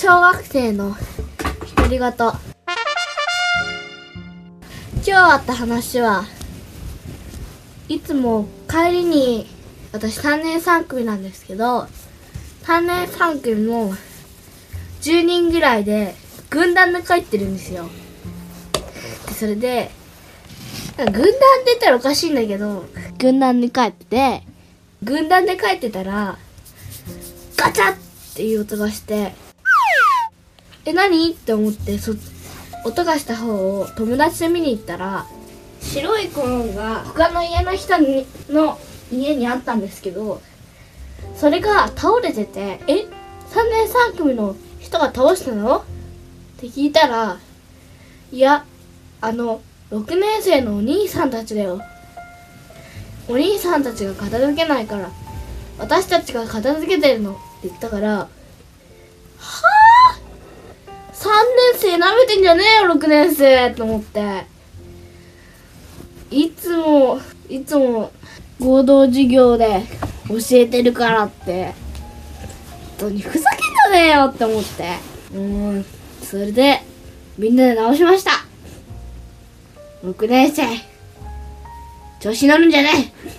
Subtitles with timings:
[0.00, 0.94] 小学生の
[1.74, 2.12] 独り言今
[5.02, 6.22] 日あった話は
[7.88, 9.48] いつも帰りに
[9.90, 11.88] 私3年3組なんですけど
[12.62, 13.92] 3年3組も
[15.00, 16.14] 10人ぐらいで
[16.48, 17.88] 軍団で帰ってるんですよ。
[19.26, 19.90] でそれで
[20.96, 21.32] 軍団って
[21.66, 22.84] 言ったらおかしいんだけど
[23.18, 24.42] 軍団で帰ってて
[25.02, 26.38] 軍団で帰ってたら
[27.56, 27.96] ガチャッっ
[28.36, 29.47] ていう音がして
[30.88, 31.30] え何？
[31.32, 32.14] って思ってそ
[32.86, 35.26] 音がした方を友達と見に行ったら
[35.82, 38.78] 白いコーンが他の家の人にの
[39.12, 40.40] 家にあったんですけど
[41.36, 43.06] それが倒れてて「え？3
[43.70, 45.76] 年3組の人が倒したの?」
[46.56, 47.38] って聞いたら
[48.32, 48.64] 「いや
[49.20, 51.82] あの6年生のお兄さんたちだよ」
[53.28, 55.10] お兄さんたちが片付けないから
[55.78, 57.32] 私たちが片付けてるの。
[57.32, 58.28] って言ったから
[61.18, 64.46] 3年生舐めてんじゃねえよ6年生と思って。
[66.30, 68.12] いつもいつも
[68.60, 69.82] 合同授業で
[70.28, 71.74] 教えてるからって。
[73.00, 74.96] 本当にふざけんじゃねえよって思って。
[75.34, 75.84] うん
[76.22, 76.82] それで
[77.36, 78.30] みんなで直しました。
[80.04, 80.62] 6年生。
[82.20, 83.38] 調子乗るんじゃねえ。